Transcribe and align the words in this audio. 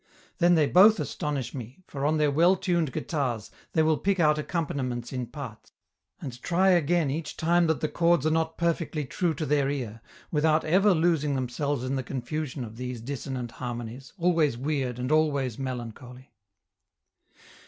Then 0.39 0.55
they 0.55 0.65
both 0.65 0.99
astonish 0.99 1.53
me, 1.53 1.83
for 1.85 2.07
on 2.07 2.17
their 2.17 2.31
well 2.31 2.55
tuned 2.55 2.91
guitars 2.91 3.51
they 3.73 3.83
will 3.83 3.99
pick 3.99 4.19
out 4.19 4.39
accompaniments 4.39 5.13
in 5.13 5.27
parts, 5.27 5.73
and 6.19 6.41
try 6.41 6.69
again 6.69 7.11
each 7.11 7.37
time 7.37 7.67
that 7.67 7.81
the 7.81 7.87
chords 7.87 8.25
are 8.25 8.31
not 8.31 8.57
perfectly 8.57 9.05
true 9.05 9.35
to 9.35 9.45
their 9.45 9.69
ear, 9.69 10.01
without 10.31 10.65
ever 10.65 10.95
losing 10.95 11.35
themselves 11.35 11.83
in 11.83 11.97
the 11.97 12.01
confusion 12.01 12.63
of 12.63 12.77
these 12.77 12.99
dissonant 12.99 13.51
harmonies, 13.51 14.11
always 14.17 14.57
weird 14.57 14.97
and 14.97 15.11
always 15.11 15.59
melancholy. 15.59 16.33